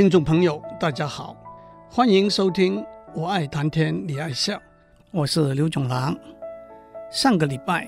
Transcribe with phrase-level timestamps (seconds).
[0.00, 1.36] 听众朋友，大家好，
[1.90, 2.78] 欢迎收听
[3.14, 4.56] 《我爱谈天，你爱笑》，
[5.10, 6.18] 我是刘总郎。
[7.12, 7.86] 上个礼拜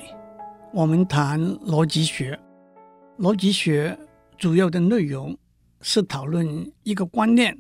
[0.75, 2.39] 我们谈逻辑学，
[3.19, 3.99] 逻辑学
[4.37, 5.35] 主要的内容
[5.81, 7.57] 是讨论一个观念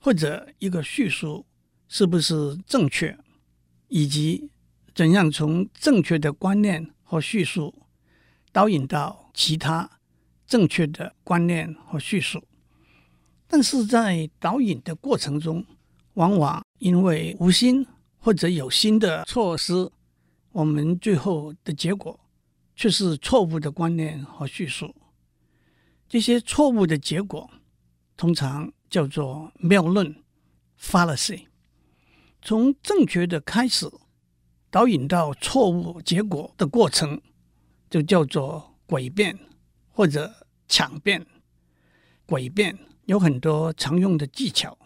[0.00, 1.46] 或者一个叙述
[1.86, 3.16] 是不是正确，
[3.86, 4.50] 以及
[4.96, 7.72] 怎样从正确的观念和叙述
[8.50, 9.88] 导引到其他
[10.44, 12.42] 正确的观念和叙述。
[13.48, 15.64] 但是在导引的过程中，
[16.14, 17.86] 往往因为无心
[18.18, 19.90] 或者有心的错失，
[20.52, 22.18] 我们最后的结果
[22.74, 24.94] 却是错误的观念和叙述。
[26.08, 27.48] 这些错误的结果
[28.16, 30.14] 通常叫做谬论
[30.80, 31.46] （fallacy）。
[32.42, 33.90] 从正确的开始
[34.70, 37.20] 导引到错误结果的过程，
[37.90, 39.38] 就叫做诡辩
[39.90, 40.32] 或者
[40.68, 41.26] 抢辩。
[42.26, 42.76] 诡辩。
[43.06, 44.76] 有很多常用的技巧，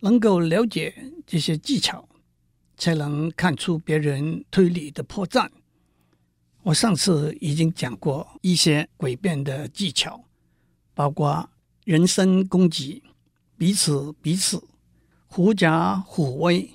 [0.00, 0.94] 能够了解
[1.26, 2.06] 这些技巧，
[2.76, 5.48] 才能看出别人推理的破绽。
[6.62, 10.22] 我上次已经讲过一些诡辩的技巧，
[10.92, 11.48] 包括
[11.84, 13.02] 人身攻击、
[13.56, 14.62] 彼此彼此、
[15.26, 16.70] 狐假虎威、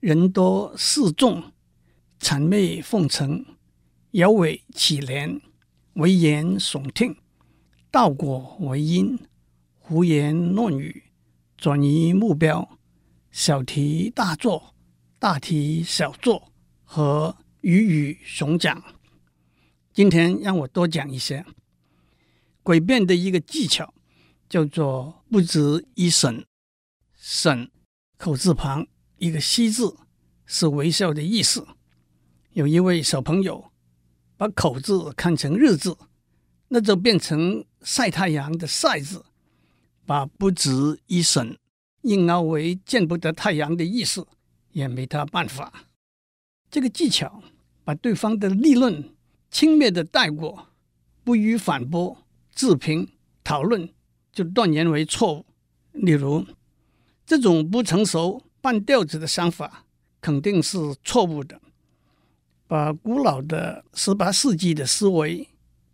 [0.00, 1.42] 人多势众、
[2.20, 3.46] 谄媚奉承、
[4.10, 5.40] 摇尾乞怜、
[5.94, 7.16] 危言耸听、
[7.90, 9.18] 倒果为因。
[9.90, 11.02] 胡言乱语，
[11.56, 12.78] 转移目标，
[13.32, 14.72] 小题大做，
[15.18, 16.52] 大题小做
[16.84, 18.80] 和鱼与熊掌。
[19.92, 21.44] 今天让我多讲一些
[22.62, 23.92] 诡辩的一个技巧，
[24.48, 26.46] 叫做不值一审。
[27.16, 27.68] 审
[28.16, 29.96] 口字旁一个西字，
[30.46, 31.66] 是微笑的意思。
[32.52, 33.72] 有一位小朋友
[34.36, 35.98] 把口字看成日字，
[36.68, 39.24] 那就变成晒太阳的晒字。
[40.10, 41.56] 把不值一审
[42.02, 44.26] 硬凹为见不得太阳的意思，
[44.72, 45.84] 也没他办法。
[46.68, 47.40] 这个技巧
[47.84, 49.14] 把对方的立论
[49.52, 50.66] 轻蔑地带过，
[51.22, 53.08] 不予反驳、置评、
[53.44, 53.88] 讨论，
[54.32, 55.46] 就断言为错误。
[55.92, 56.44] 例如，
[57.24, 59.86] 这种不成熟、半吊子的想法
[60.20, 61.60] 肯定是错误的。
[62.66, 65.46] 把古老的十八世纪的思维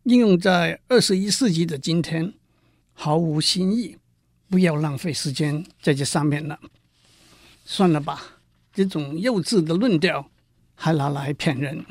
[0.04, 2.32] 应用在二十一世纪的今天，
[2.94, 3.98] 毫无新意。
[4.48, 6.58] 不要浪费时间在这上面了，
[7.64, 8.22] 算了吧。
[8.72, 10.30] 这种幼稚的论调
[10.74, 11.84] 还拿来骗人。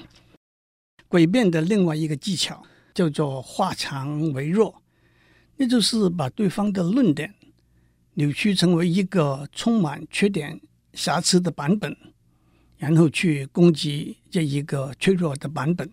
[1.10, 2.64] 诡辩的另外一个技巧
[2.94, 4.82] 叫做化强为弱，
[5.58, 7.34] 那就是把对方的论点
[8.14, 10.60] 扭曲成为一个充满缺点、
[10.94, 11.96] 瑕疵的版本，
[12.78, 15.90] 然后去攻击这一个脆弱的版本。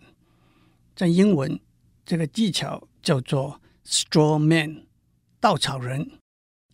[0.95, 1.59] 在英文，
[2.05, 4.85] 这个技巧叫做 straw man，
[5.39, 6.11] 稻草人。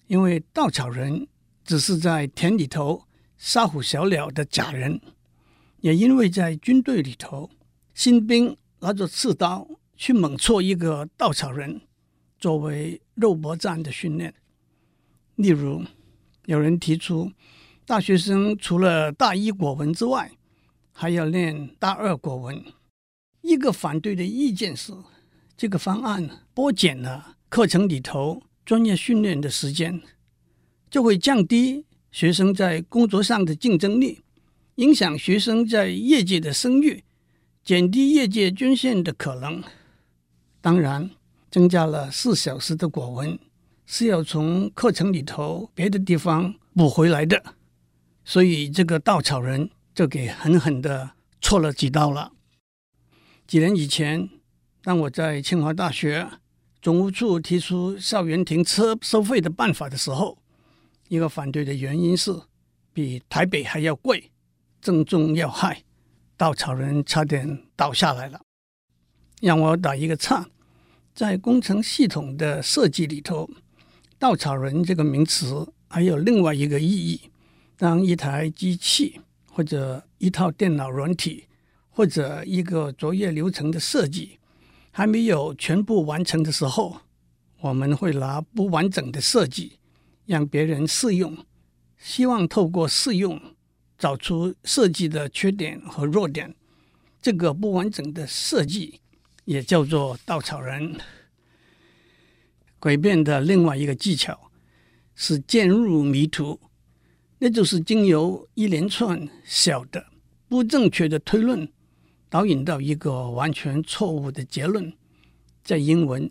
[0.10, 1.28] 因为稻草人
[1.64, 3.06] 只是在田里头
[3.38, 5.00] 杀唬小鸟的假人，
[5.82, 7.52] 也因为在军队里头，
[7.94, 11.82] 新兵拿着刺刀去猛戳一个稻草人，
[12.40, 14.34] 作为肉搏战的训练。
[15.36, 15.84] 例如，
[16.48, 17.32] 有人提出，
[17.86, 20.32] 大学生除了大一国文之外，
[20.92, 22.66] 还要练大二国文。
[23.42, 24.92] 一个反对的意见是，
[25.56, 28.42] 这个方案剥减了课程里头。
[28.70, 30.00] 专业训练的时间
[30.92, 34.22] 就会降低学生在工作上的竞争力，
[34.76, 37.04] 影响学生在业界的声誉，
[37.64, 39.64] 减低业界捐献的可能。
[40.62, 41.10] 当然，
[41.50, 43.40] 增加了四小时的国文
[43.88, 47.44] 是要从课程里头别的地方补回来的，
[48.24, 52.34] 所以这个稻草人就给狠狠地戳了几刀了。
[53.48, 54.30] 几年以前，
[54.84, 56.30] 当我在清华大学。
[56.82, 60.38] 总务处提出校园停车收费的办法的时候，
[61.10, 62.34] 一个反对的原因是
[62.94, 64.32] 比台北还要贵，
[64.80, 65.84] 正中要害，
[66.38, 68.40] 稻草人差点倒下来了。
[69.42, 70.48] 让我打一个岔，
[71.14, 73.50] 在工程系统的设计里头，
[74.18, 77.30] 稻草人这个名词还有另外一个意义：
[77.76, 79.20] 当一台机器
[79.52, 81.46] 或者一套电脑软体
[81.90, 84.39] 或者一个作业流程的设计。
[85.00, 87.00] 还没有全部完成的时候，
[87.62, 89.80] 我们会拿不完整的设计
[90.26, 91.38] 让别人试用，
[91.98, 93.42] 希望透过试用
[93.98, 96.54] 找出设计的缺点和弱点。
[97.22, 99.00] 这个不完整的设计
[99.46, 100.98] 也叫做稻草人。
[102.78, 104.52] 诡辩的另外一个技巧
[105.16, 106.60] 是渐入迷途，
[107.38, 110.08] 那就是经由一连串小的
[110.50, 111.72] 不正确的推论。
[112.30, 114.94] 导引到一个完全错误的结论，
[115.64, 116.30] 在英文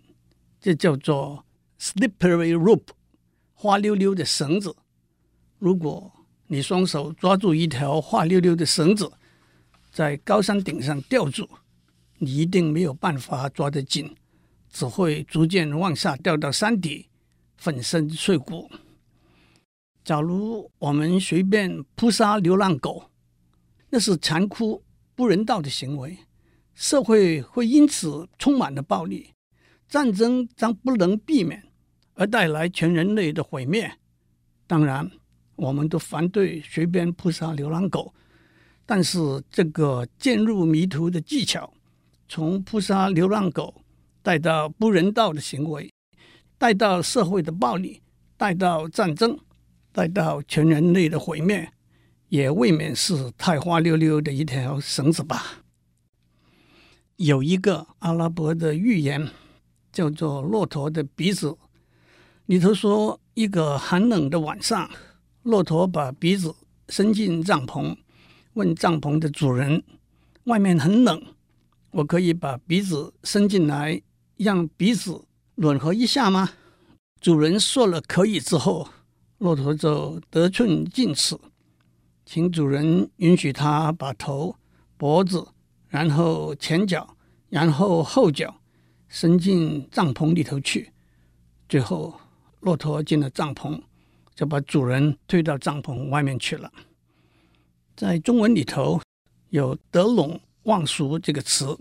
[0.60, 1.44] 这叫做
[1.80, 2.88] slippery rope，
[3.52, 4.74] 滑溜溜的绳子。
[5.58, 6.12] 如果
[6.46, 9.10] 你双手抓住一条滑溜溜的绳子，
[9.90, 11.48] 在高山顶上吊住，
[12.18, 14.14] 你一定没有办法抓得紧，
[14.70, 17.08] 只会逐渐往下掉到山底，
[17.56, 18.70] 粉身碎骨。
[20.04, 23.10] 假如我们随便扑杀流浪狗，
[23.90, 24.82] 那是残酷
[25.18, 26.16] 不人道的行为，
[26.76, 29.32] 社会会因此充满了暴力，
[29.88, 31.60] 战争将不能避免
[32.14, 33.90] 而带来全人类的毁灭。
[34.68, 35.10] 当然，
[35.56, 38.14] 我们都反对随便扑杀流浪狗。
[38.86, 39.18] 但是，
[39.50, 41.74] 这个渐入迷途的技巧，
[42.28, 43.74] 从扑杀流浪狗
[44.22, 45.92] 带到不人道的行为，
[46.58, 48.00] 带到社会的暴力，
[48.36, 49.36] 带到战争，
[49.90, 51.68] 带到全人类的毁灭，
[52.28, 55.64] 也未免是太花溜溜的一条绳子吧。
[57.16, 59.28] 有一个阿拉伯的寓言，
[59.92, 61.48] 叫做《骆驼的鼻子》，
[62.46, 64.88] 里头说，一个寒冷的晚上，
[65.42, 66.54] 骆驼把鼻子
[66.88, 67.96] 伸进帐篷。
[68.54, 69.82] 问帐篷的主人
[70.44, 71.22] ：“外面很冷，
[71.90, 74.00] 我可以把鼻子伸进来，
[74.36, 76.50] 让鼻子暖和一下吗？”
[77.20, 78.88] 主人说了可以之后，
[79.38, 81.36] 骆驼就得寸进尺，
[82.30, 84.54] 请主人允许他把头、
[84.98, 85.48] 脖子，
[85.88, 87.16] 然后前脚，
[87.48, 88.54] 然后后脚
[89.08, 90.92] 伸进帐篷里头去。
[91.70, 92.20] 最后，
[92.60, 93.80] 骆驼进了帐篷，
[94.34, 96.70] 就把主人推到帐篷外面去了。
[97.96, 99.00] 在中文里头
[99.48, 101.78] 有“得陇望蜀”这个词，“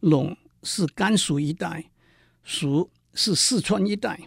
[0.00, 0.34] 陇”
[0.64, 1.84] 是甘肃一带
[2.42, 4.18] ，“蜀”是四川一带。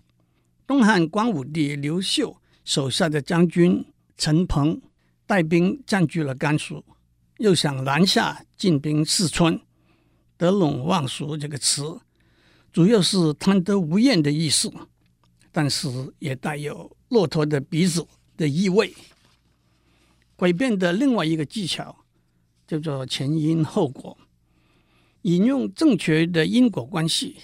[0.67, 3.83] 东汉光武帝刘秀手下的将军
[4.15, 4.79] 陈鹏
[5.29, 6.83] 带兵占据了甘肃，
[7.37, 9.61] 又想南下进兵四川
[10.35, 11.99] ，“得陇望蜀”这个词
[12.73, 14.73] 主要是贪得无厌的意思，
[15.51, 15.87] 但是
[16.17, 18.03] 也带有骆驼的鼻子
[18.37, 18.91] 的意味。
[20.35, 21.95] 诡辩的另外一个技巧
[22.65, 24.17] 叫做前因后果，
[25.21, 27.37] 引用正确的因果关系，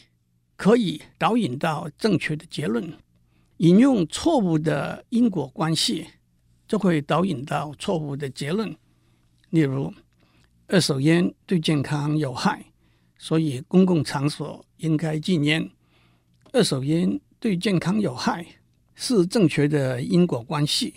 [0.55, 2.83] 可以导引到正确的结论；
[3.57, 6.07] 引用错误的因果关系，
[6.67, 8.75] 就会导引到错误的结论。
[9.50, 9.94] 例如，
[10.67, 12.65] 二手烟对健康有害，
[13.17, 15.69] 所以公共场所应该禁烟。
[16.51, 18.45] 二手烟对健康有害
[18.95, 20.94] 是正确的因果关系。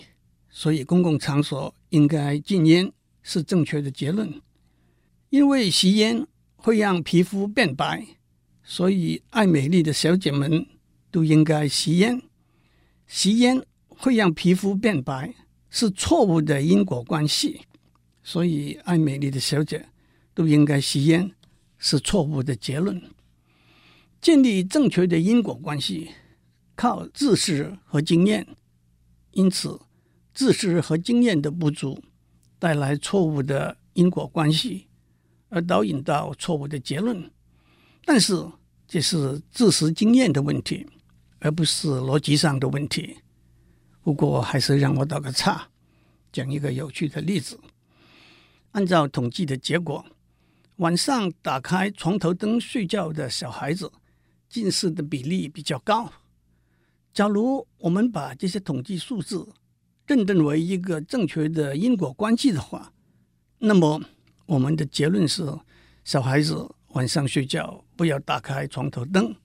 [0.50, 2.90] 所以，公共场所应该禁烟
[3.22, 4.40] 是正确的结论。
[5.30, 6.26] 因为吸烟
[6.56, 8.06] 会让皮肤变白，
[8.64, 10.66] 所以爱美丽的小姐们
[11.10, 12.22] 都应该吸烟。
[13.06, 15.34] 吸烟会让皮肤变白
[15.70, 17.62] 是错误的因果关系，
[18.22, 19.88] 所以爱美丽的小姐
[20.34, 21.30] 都应该吸烟
[21.78, 23.02] 是错误的结论。
[24.20, 26.10] 建立正确的因果关系
[26.74, 28.46] 靠知识和经验，
[29.32, 29.80] 因此。
[30.34, 32.00] 知识和经验的不足，
[32.60, 34.86] 带来错误的因果关系，
[35.48, 37.28] 而导引到错误的结论。
[38.04, 38.48] 但是
[38.86, 40.86] 这是知识经验的问题，
[41.40, 43.16] 而不是逻辑上的问题。
[44.08, 45.68] 不过还是让我打个岔，
[46.32, 47.60] 讲一个有趣的例子。
[48.70, 50.02] 按照统计的结果，
[50.76, 53.92] 晚上打开床头灯睡觉的小孩子，
[54.48, 56.10] 近视的比例比较高。
[57.12, 59.46] 假如我们把这些统计数字，
[60.06, 62.90] 认定为一个正确的因果关系的话，
[63.58, 64.00] 那么
[64.46, 65.44] 我们的结论是：
[66.02, 69.36] 小孩子晚上睡觉不要打开床头灯。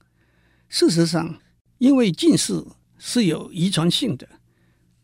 [0.70, 1.38] 事实上，
[1.76, 2.64] 因为近视
[2.96, 4.26] 是有遗传性的，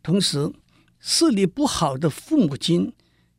[0.02, 0.52] 同时
[0.98, 2.92] 视力不好的父母亲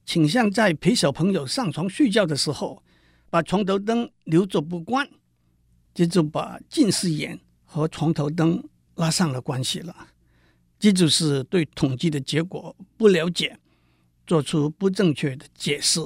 [0.05, 2.83] 倾向在陪小朋友上床睡觉的时候
[3.29, 5.09] 把床头灯留着不关，
[5.93, 8.63] 这就把近视眼和床头灯
[8.95, 10.09] 拉上了关系了。
[10.77, 13.57] 这就是对统计的结果不了解，
[14.25, 15.99] 做出不正确的解释，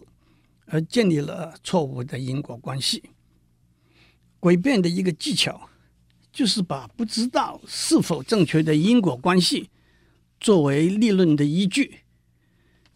[0.65, 3.01] 而建立了错误的因果关系。
[4.39, 5.69] 诡辩的一个技巧，
[6.31, 9.69] 就是把不知道是否正确的因果关系
[10.39, 12.01] 作为立论的依据。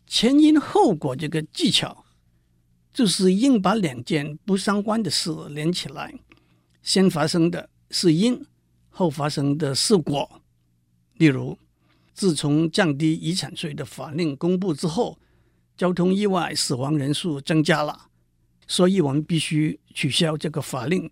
[0.06, 2.06] 前因后果这个技巧，
[2.94, 6.14] 就是硬把两件不相关的事连起来，
[6.82, 8.44] 先发生的是因，
[8.90, 10.42] 后发生的是果。
[11.18, 11.58] 例如，
[12.14, 15.20] 自从降低遗产税的法令公布之后，
[15.78, 18.10] 交通意外死亡人数增加了，
[18.68, 21.10] 所以我们必须取消这个法令。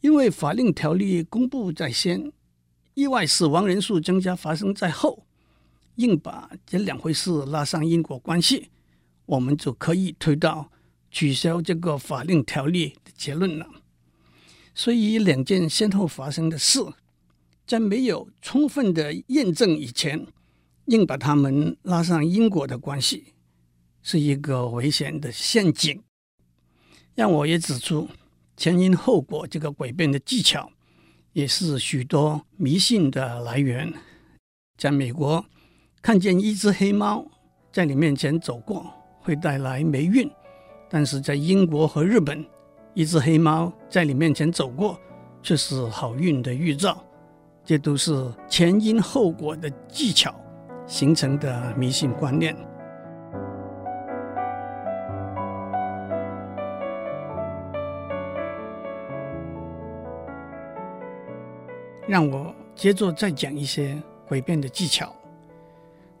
[0.00, 2.32] 因为法令条例公布在先，
[2.94, 5.26] 意外死亡人数增加发生在后，
[5.96, 8.70] 硬把这两回事拉上因果关系，
[9.26, 10.70] 我们就可以推到
[11.10, 13.66] 取消这个法令条例的结论了。
[14.74, 16.80] 所以两件先后发生的事，
[17.66, 20.26] 在没有充分的验证以前，
[20.86, 23.34] 硬把他们拉上因果的关系，
[24.02, 26.02] 是一个危险的陷阱。
[27.14, 28.08] 让我也指出，
[28.56, 30.72] 前因后果这个诡辩的技巧，
[31.32, 33.94] 也是许多迷信的来源。
[34.76, 35.46] 在美国，
[36.04, 37.24] 看见一只黑猫
[37.72, 38.84] 在你面前走过，
[39.22, 40.28] 会带来霉运；
[40.86, 42.44] 但是在英国和日本，
[42.92, 45.00] 一只黑猫在你面前走过，
[45.42, 47.02] 却是好运的预兆。
[47.64, 50.34] 这都是前因后果的技巧
[50.86, 52.54] 形成的迷信观念。
[62.06, 63.96] 让我接着再讲一些
[64.28, 65.10] 诡辩的技巧。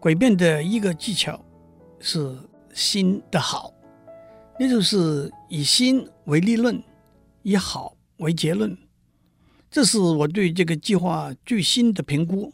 [0.04, 1.42] 诡辩的一个技巧
[1.98, 2.36] 是
[2.74, 3.72] 新的好，
[4.60, 6.78] 那就是以新为立论，
[7.42, 8.76] 以好为结论。
[9.70, 12.52] 这是我对这个计划最新的评估。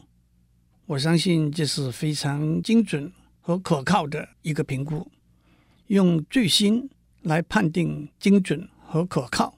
[0.85, 5.11] 我相信这是非常精准和可靠的一个评估，
[5.87, 6.89] 用最新
[7.23, 9.57] 来判定精准和可靠。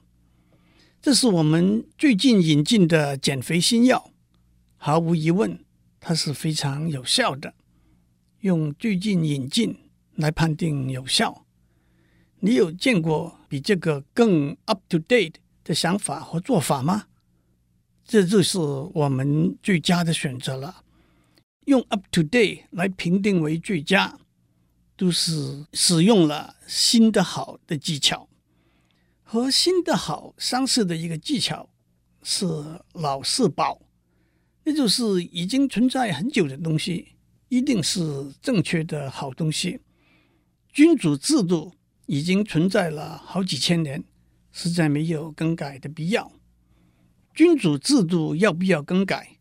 [1.00, 4.10] 这是我们最近引进的减肥新药，
[4.78, 5.64] 毫无疑问，
[6.00, 7.54] 它是非常有效的。
[8.44, 9.74] 用最近引进
[10.16, 11.46] 来判定有效，
[12.40, 17.06] 你有见过比这个更 up to date 的想法和做法吗？
[18.04, 20.84] 这就是我们最佳的选择了。
[21.64, 24.18] 用 up to date 来评定为最佳，
[24.94, 28.28] 都是使用了新的好的技巧。
[29.22, 31.70] 和新的好相似的一个技巧
[32.22, 32.46] 是
[32.92, 33.80] 老是宝，
[34.64, 37.14] 也就是已经存在很久的东西，
[37.48, 39.80] 一定是正确的好东西。
[40.72, 41.72] 君主制度
[42.06, 44.02] 已经存在了好几千年，
[44.52, 46.32] 实在没有更改的必要。
[47.34, 49.38] 君主制度要不要更改，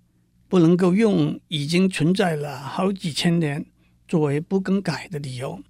[0.48, 3.66] 不能够用已经存在了好几千年
[4.08, 5.62] 作为不更改的理由。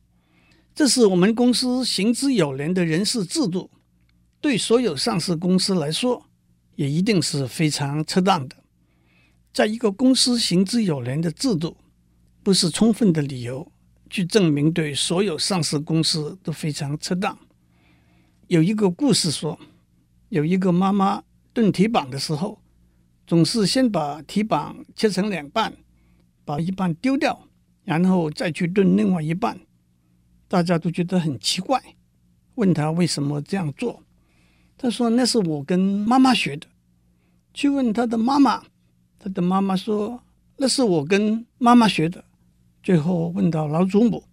[0.75, 3.69] 这是我们公司行之有年的人事制度。
[4.41, 6.25] 对所有上市公司来说，
[6.75, 8.57] 也一定是非常恰当的。
[9.53, 11.77] 在一个公司行之有年的制度，
[12.43, 13.71] 不是充分的理由
[14.09, 17.37] 去证明对所有上市公司都非常恰当。
[18.47, 19.57] 有一个故事说，
[20.27, 21.23] 有一个妈妈
[21.53, 22.59] 炖蹄膀的时候，
[23.25, 25.73] 总是先把蹄膀切成两半，
[26.43, 27.47] 把一半丢掉，
[27.85, 29.57] 然后再去炖另外一半。
[30.49, 31.81] 大家都觉得很奇怪，
[32.55, 34.03] 问他为什么这样做。
[34.77, 36.67] 他说：“那是我跟妈妈学的。”
[37.53, 38.63] 去问他的妈妈，
[39.17, 40.21] 他的妈妈说
[40.57, 42.25] ：“那是我跟妈妈学的。”
[42.83, 44.25] 最后问到老祖母，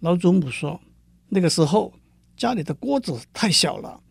[0.00, 0.78] 老祖母说
[1.30, 1.94] ：“那个时候
[2.36, 4.02] 家里的锅子太小了，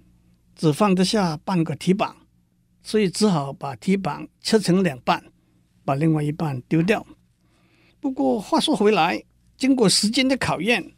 [0.55, 2.17] 只放得下半个蹄膀，
[2.81, 5.23] 所以只好把蹄膀切成两半，
[5.85, 7.05] 把另外一半丢掉。”
[8.01, 9.23] 不过话说回来，
[9.55, 10.93] 经过时间的考验，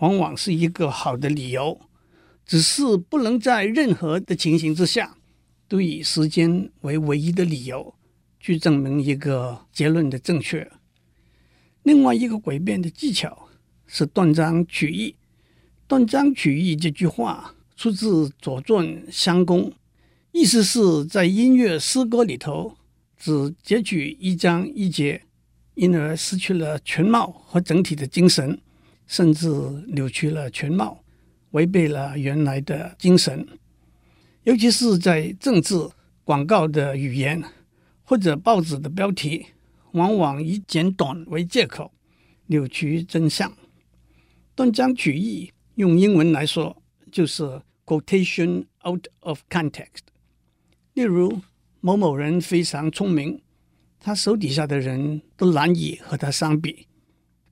[0.00, 1.80] 往往是一个好的理由。
[2.44, 5.16] 只是不能在任何的情形之下
[5.68, 7.94] 都以时间为唯一的理由
[8.40, 10.68] 去证明一个结论的正确。
[11.82, 13.48] 另外一个诡辩的技巧
[13.86, 15.14] 是断章取义。
[15.86, 19.72] 断章取义这句话出自《左传》襄公，
[20.32, 22.76] 意思是在音乐诗歌里头
[23.18, 25.22] 只截取一章一节，
[25.74, 28.60] 因而失去了全貌和整体的精神，
[29.06, 29.48] 甚至
[29.88, 31.02] 扭曲了全貌。
[31.52, 33.44] 违背了原来的精神，
[34.44, 35.74] 尤其是在政治
[36.22, 37.42] 广告的语言
[38.04, 39.46] 或者报纸的标题，
[39.92, 41.92] 往往以简短为借口，
[42.46, 43.52] 扭曲真相。
[44.54, 50.02] 断章取义，用英文来说就是 quotation out of context。
[50.94, 51.40] 例如，
[51.80, 53.40] 某某人非常聪明，
[53.98, 56.86] 他手底下的人都难以和他相比，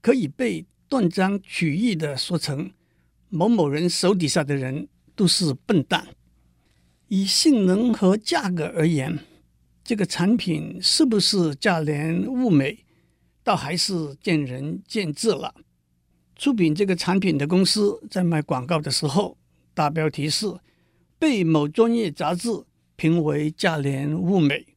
[0.00, 2.70] 可以被断章取义的说成。
[3.30, 6.08] 某某人手底下的人都是笨蛋。
[7.08, 9.18] 以性能和价格而言，
[9.88, 12.84] 这个产品是不是价廉物美，
[13.42, 15.54] 倒还是见仁见智了。
[16.36, 19.38] 出品这个产品的公司在卖广告的时候，
[19.72, 20.46] 大标题是
[21.18, 22.50] 被某专业杂志
[22.96, 24.76] 评为价廉物美。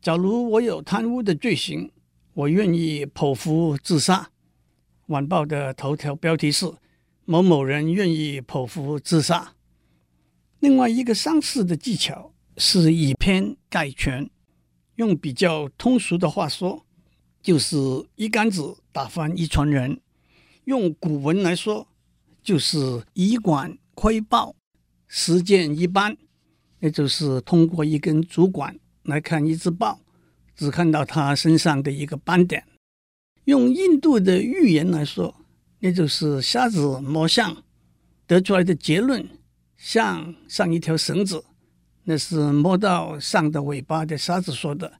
[0.00, 1.92] 假如我有贪污的罪行，
[2.32, 4.30] 我愿意剖腹自杀。
[5.08, 6.72] 晚报的头条标题是。
[7.26, 9.52] 某某人愿意剖腹自杀。
[10.58, 14.28] 另外一个上市的技巧是以偏概全，
[14.96, 16.84] 用比较通俗的话说，
[17.42, 17.76] 就是
[18.16, 20.00] 一竿子打翻一船人。
[20.64, 21.88] 用古文来说，
[22.42, 24.54] 就是以管窥豹，
[25.08, 26.16] 实践一斑，
[26.80, 30.00] 也就是通过一根竹管来看一只豹，
[30.54, 32.64] 只看到它身上的一个斑点。
[33.44, 35.34] 用印度的寓言来说，
[35.80, 37.64] 那就是瞎子摸象
[38.26, 39.26] 得出来的结论，
[39.76, 41.42] 像上一条绳子，
[42.04, 44.90] 那是摸到象的尾巴的瞎子说的；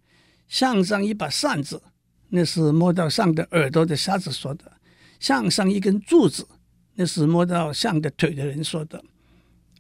[0.47, 1.83] 像上一把扇子，
[2.29, 4.65] 那是摸到象的耳朵的瞎子说的；
[5.19, 6.47] 像上一根柱子，
[6.95, 9.03] 那是摸到象的腿的人说的。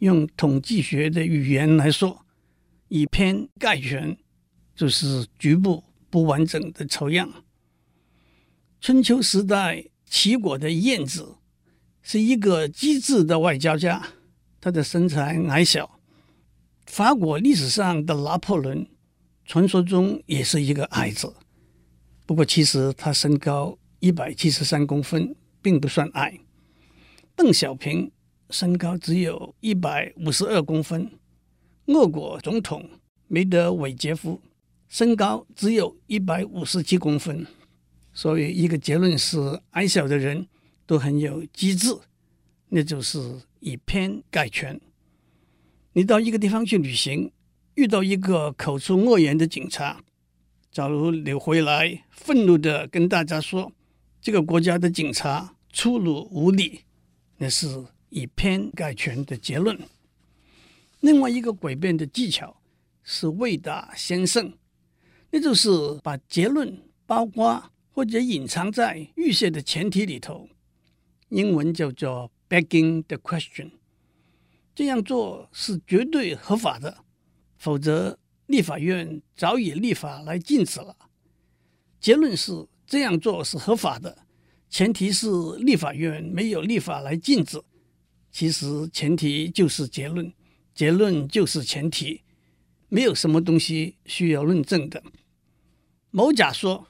[0.00, 2.24] 用统计学的语言来说，
[2.88, 4.16] 以偏概全，
[4.74, 7.30] 就是局部不完整的抽样。
[8.80, 11.36] 春秋时代，齐国的晏子
[12.02, 14.08] 是一个机智的外交家，
[14.58, 15.99] 他的身材矮小。
[16.90, 18.84] 法国历史上的拿破仑，
[19.44, 21.32] 传说中也是一个矮子，
[22.26, 26.36] 不过其实他身高一百七十三公分，并不算矮。
[27.36, 28.10] 邓小平
[28.50, 31.08] 身高只有一百五十二公分。
[31.86, 32.90] 俄国总统
[33.28, 34.40] 梅德韦杰夫
[34.88, 37.46] 身高只有一百五十七公分，
[38.12, 40.48] 所以一个结论是：矮小的人
[40.86, 41.96] 都很有机智，
[42.68, 44.80] 那就是以偏概全。
[45.92, 47.32] 你到一个地方去旅行，
[47.74, 50.00] 遇到一个口出恶言的警察，
[50.70, 53.72] 假如你回来愤怒地跟大家说
[54.20, 56.82] 这个国家的警察粗鲁无礼，
[57.38, 59.76] 那是以偏概全的结论。
[61.00, 62.60] 另外一个诡辩的技巧
[63.02, 64.52] 是未达先胜，
[65.30, 65.68] 那就是
[66.04, 70.48] 把结论包括或者隐藏在预设的前提里头，
[71.30, 73.72] 英文叫做 begging the question。
[74.80, 77.04] 这样做是绝对合法的，
[77.58, 80.96] 否则立法院早已立法来禁止了。
[82.00, 84.24] 结论是这样做是合法的，
[84.70, 87.60] 前提是立法院没有立法来禁止。
[88.32, 90.32] 其实前提就是结论。
[90.72, 92.22] 结论就是前提，
[92.88, 95.02] 没有什么东西需要论证的。
[96.10, 96.86] 某甲说：“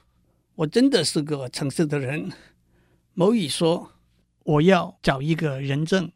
[0.55, 2.31] 我真的是个诚实的人。”
[3.13, 3.91] 某乙说
[4.45, 6.09] ：“我要找一个人证。”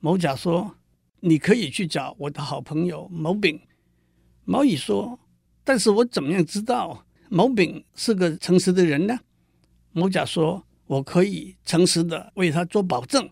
[0.00, 0.76] 某甲说
[1.20, 3.60] ：“你可以去找我的好朋友某丙。”
[4.44, 5.18] 某乙说
[5.62, 9.18] ：“但是我怎么样知道某丙是个诚实的人呢？”
[9.92, 13.30] 某甲说：“我可以诚实的为他做保证。”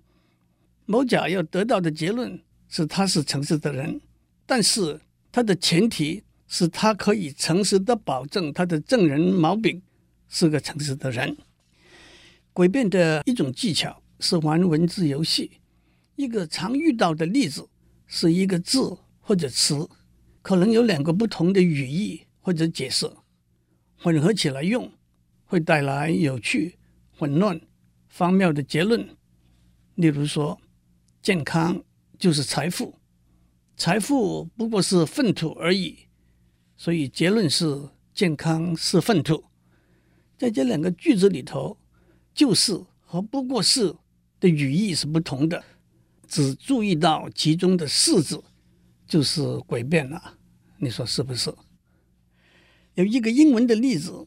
[0.86, 2.40] 某甲要得到的结论。
[2.70, 3.98] 是他是诚实的人，
[4.44, 5.00] 但是
[5.32, 9.80] 他的前提是他可以诚实的保证他的证人毛丙
[10.28, 11.34] 是个诚实的人。
[12.52, 15.50] 诡辩的一种技巧是玩文字游戏。
[16.16, 17.66] 一个常遇到的例子
[18.08, 19.88] 是一个字或者词，
[20.42, 23.08] 可能有两个不同的语义或者解释，
[23.96, 24.90] 混合起来用
[25.44, 26.76] 会带来有趣、
[27.16, 27.60] 混乱、
[28.12, 29.08] 荒谬的结论。
[29.94, 30.60] 例如说，
[31.22, 31.80] 健康。
[32.18, 32.98] 就是财富，
[33.76, 36.08] 财富不过是粪土而已，
[36.76, 39.44] 所以结论是健康是粪土。
[40.36, 41.78] 在这两个句子里头，
[42.34, 43.94] 就是和不过是
[44.40, 45.62] 的语义是不同的，
[46.28, 48.44] 只注意到其中的“四”字，
[49.06, 50.36] 就是诡辩了。
[50.78, 51.52] 你说是不是？
[52.94, 54.26] 有一个英文的例子，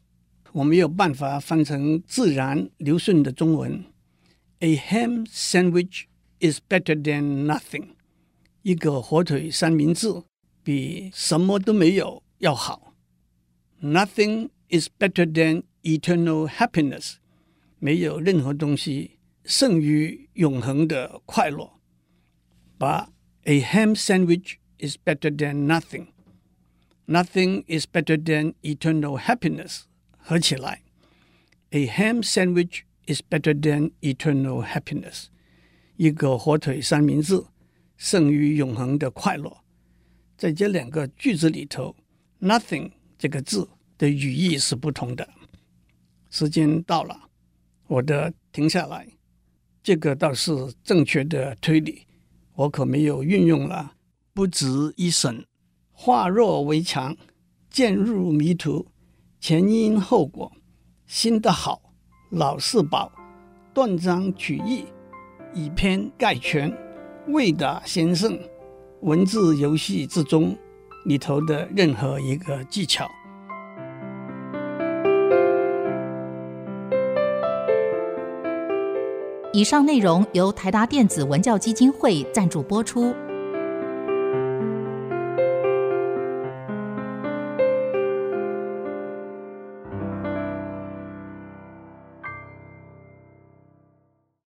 [0.52, 3.86] 我没有办法翻成自然流顺的中文
[4.60, 6.06] ：A ham sandwich。
[6.42, 7.90] is better than nothing。
[8.64, 10.08] 一个火腿三明治
[10.64, 12.96] 比什么都没有要好。
[13.82, 17.18] Nothing is better than eternal happiness。
[17.78, 21.72] 没有任何东西胜于永恒的快乐。
[22.81, 23.11] 把
[23.45, 29.83] a ham sandwich is better than nothing。Nothing is better than eternal happiness。
[30.19, 30.83] 合起来，
[31.71, 35.27] a ham sandwich is better than eternal happiness。
[35.97, 37.45] 一个火腿三明治
[37.97, 39.59] 胜于永恒的快乐。
[40.37, 41.95] 在这两个句子里头，“
[42.41, 45.29] nothing” 这个字的语义是不同的。
[46.29, 47.31] 时间到了，
[47.87, 49.07] 我的停下来。
[49.83, 52.07] 这个倒是正确的推理，
[52.56, 53.94] 我可没有运用了
[54.34, 55.46] 不值一审、
[55.92, 57.16] 化弱为强、
[57.70, 58.88] 渐入迷途、
[59.40, 60.52] 前因后果、
[61.06, 61.82] 新的好、
[62.30, 63.12] 老是宝、
[63.74, 64.86] 断章取义。
[65.54, 66.74] 以偏概全，
[67.28, 68.40] 未达先胜，
[69.02, 70.58] 文字游戏之中
[71.04, 73.06] 里头的任何一个技巧。
[79.62, 83.14] 以上内容由台达电子文教基金会赞助播出。